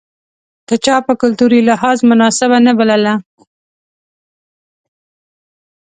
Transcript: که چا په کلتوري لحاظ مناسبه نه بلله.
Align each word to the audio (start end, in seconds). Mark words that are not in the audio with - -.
که 0.67 0.75
چا 0.85 0.95
په 1.07 1.13
کلتوري 1.21 1.59
لحاظ 1.69 1.97
مناسبه 2.09 2.57
نه 2.67 2.73
بلله. 2.79 3.13